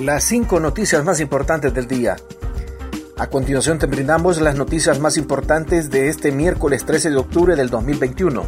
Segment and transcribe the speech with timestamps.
[0.00, 2.16] las cinco noticias más importantes del día.
[3.16, 7.70] A continuación te brindamos las noticias más importantes de este miércoles 13 de octubre del
[7.70, 8.44] 2021.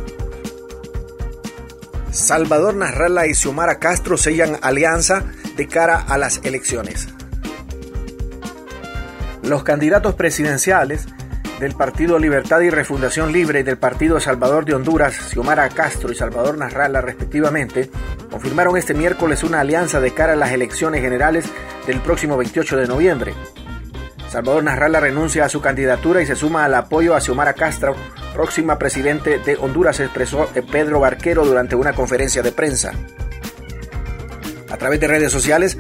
[2.11, 5.25] Salvador Narrala y Xiomara Castro sellan alianza
[5.57, 7.09] de cara a las elecciones.
[9.43, 11.07] Los candidatos presidenciales
[11.59, 16.15] del Partido Libertad y Refundación Libre y del Partido Salvador de Honduras, Xiomara Castro y
[16.15, 17.91] Salvador Narrala, respectivamente,
[18.31, 21.47] confirmaron este miércoles una alianza de cara a las elecciones generales
[21.87, 23.35] del próximo 28 de noviembre.
[24.31, 27.97] Salvador Narrala renuncia a su candidatura y se suma al apoyo a Xiomara Castro,
[28.35, 32.93] próxima presidente de Honduras, expresó Pedro Barquero durante una conferencia de prensa.
[34.71, 35.77] A través de redes sociales,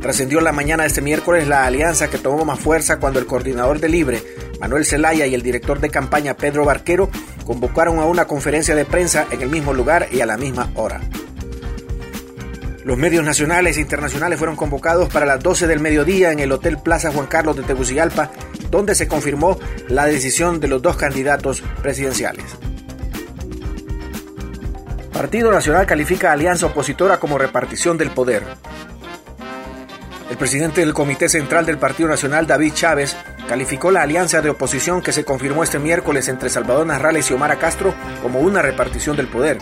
[0.00, 3.80] trascendió la mañana de este miércoles la alianza que tomó más fuerza cuando el coordinador
[3.80, 4.22] de Libre,
[4.60, 7.10] Manuel Zelaya y el director de campaña Pedro Barquero
[7.44, 11.00] convocaron a una conferencia de prensa en el mismo lugar y a la misma hora.
[12.84, 16.78] Los medios nacionales e internacionales fueron convocados para las 12 del mediodía en el Hotel
[16.78, 18.30] Plaza Juan Carlos de Tegucigalpa,
[18.70, 19.58] donde se confirmó
[19.88, 22.44] la decisión de los dos candidatos presidenciales.
[25.12, 28.44] Partido Nacional califica a alianza opositora como repartición del poder.
[30.30, 33.16] El presidente del Comité Central del Partido Nacional, David Chávez,
[33.48, 37.58] calificó la alianza de oposición que se confirmó este miércoles entre Salvador Narrales y Xiomara
[37.58, 39.58] Castro como una repartición del poder.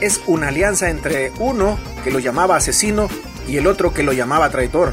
[0.00, 3.08] Es una alianza entre uno que lo llamaba asesino
[3.48, 4.92] y el otro que lo llamaba traidor.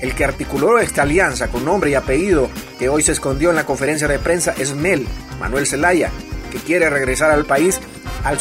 [0.00, 3.66] El que articuló esta alianza con nombre y apellido que hoy se escondió en la
[3.66, 5.06] conferencia de prensa es Mel,
[5.38, 6.10] Manuel Zelaya,
[6.50, 7.80] que quiere regresar al país
[8.24, 8.40] al,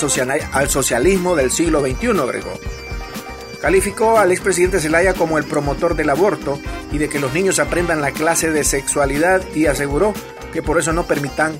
[0.69, 2.53] socialismo del siglo XXI, agregó.
[3.61, 6.59] Calificó al expresidente Zelaya como el promotor del aborto
[6.91, 10.13] y de que los niños aprendan la clase de sexualidad y aseguró
[10.53, 11.59] que por eso no permitan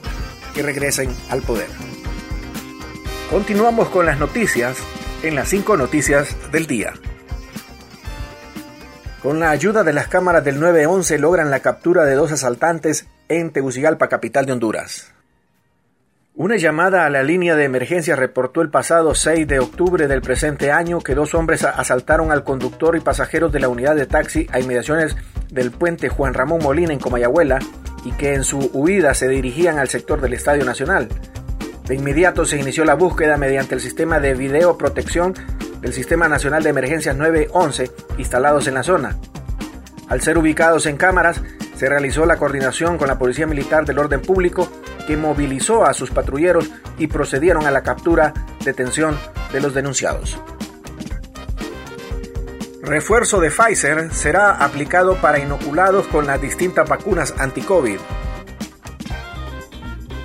[0.54, 1.68] que regresen al poder.
[3.30, 4.78] Continuamos con las noticias
[5.24, 6.94] en las cinco noticias del día.
[9.22, 13.52] Con la ayuda de las cámaras del 911 logran la captura de dos asaltantes en
[13.52, 15.14] Tegucigalpa, capital de Honduras.
[16.40, 20.72] Una llamada a la línea de emergencia reportó el pasado 6 de octubre del presente
[20.72, 24.62] año que dos hombres asaltaron al conductor y pasajeros de la unidad de taxi a
[24.62, 25.18] inmediaciones
[25.52, 27.60] del puente Juan Ramón Molina en Comayagüela
[28.06, 31.10] y que en su huida se dirigían al sector del Estadio Nacional.
[31.86, 35.34] De inmediato se inició la búsqueda mediante el sistema de videoprotección
[35.82, 39.18] del Sistema Nacional de Emergencias 911 instalados en la zona.
[40.08, 41.42] Al ser ubicados en cámaras,
[41.76, 44.72] se realizó la coordinación con la Policía Militar del Orden Público
[45.10, 48.32] que movilizó a sus patrulleros y procedieron a la captura,
[48.64, 49.18] detención
[49.52, 50.40] de los denunciados.
[52.84, 57.98] Refuerzo de Pfizer será aplicado para inoculados con las distintas vacunas anti-COVID.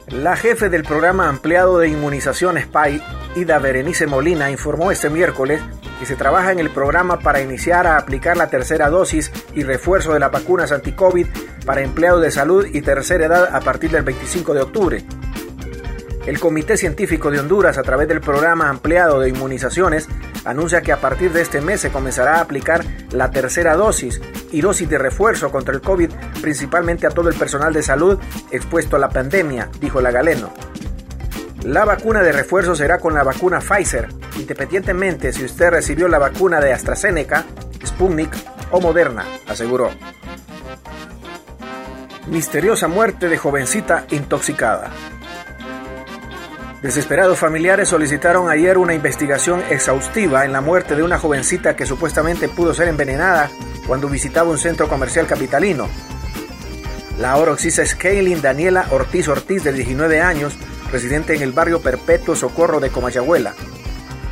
[0.08, 3.00] La jefe del programa ampliado de inmunización SPY,
[3.36, 5.62] Ida Berenice Molina, informó este miércoles
[5.98, 10.12] que se trabaja en el programa para iniciar a aplicar la tercera dosis y refuerzo
[10.12, 11.26] de las vacunas anti-COVID
[11.64, 15.04] para empleados de salud y tercera edad a partir del 25 de octubre.
[16.26, 20.08] El Comité Científico de Honduras, a través del programa ampliado de inmunizaciones,
[20.46, 24.62] anuncia que a partir de este mes se comenzará a aplicar la tercera dosis y
[24.62, 28.18] dosis de refuerzo contra el COVID, principalmente a todo el personal de salud
[28.50, 30.52] expuesto a la pandemia, dijo la Galeno.
[31.64, 36.60] La vacuna de refuerzo será con la vacuna Pfizer, independientemente si usted recibió la vacuna
[36.60, 37.46] de AstraZeneca,
[37.86, 38.30] Sputnik
[38.70, 39.90] o Moderna, aseguró.
[42.26, 44.90] Misteriosa muerte de jovencita intoxicada.
[46.82, 52.50] Desesperados familiares solicitaron ayer una investigación exhaustiva en la muerte de una jovencita que supuestamente
[52.50, 53.48] pudo ser envenenada
[53.86, 55.88] cuando visitaba un centro comercial capitalino.
[57.18, 60.58] La oroxisa es Kaylin Daniela Ortiz Ortiz, de 19 años,
[60.94, 63.52] residente en el barrio Perpetuo Socorro de Comayagüela.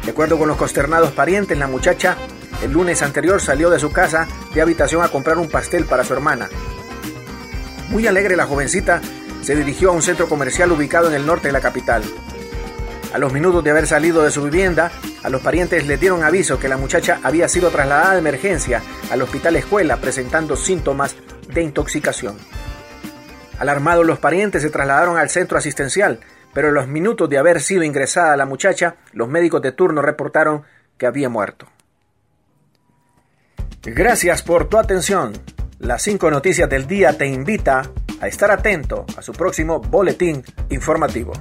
[0.05, 2.17] De acuerdo con los consternados parientes, la muchacha
[2.63, 6.13] el lunes anterior salió de su casa de habitación a comprar un pastel para su
[6.13, 6.49] hermana.
[7.89, 9.01] Muy alegre la jovencita
[9.43, 12.05] se dirigió a un centro comercial ubicado en el norte de la capital.
[13.13, 14.93] A los minutos de haber salido de su vivienda,
[15.25, 19.21] a los parientes les dieron aviso que la muchacha había sido trasladada de emergencia al
[19.21, 21.17] hospital escuela presentando síntomas
[21.53, 22.37] de intoxicación.
[23.59, 26.21] Alarmados los parientes se trasladaron al centro asistencial,
[26.53, 30.63] pero en los minutos de haber sido ingresada la muchacha, los médicos de turno reportaron
[30.99, 31.67] que había muerto.
[33.83, 35.33] Gracias por tu atención.
[35.79, 37.83] Las cinco noticias del día te invita
[38.21, 41.33] a estar atento a su próximo boletín informativo.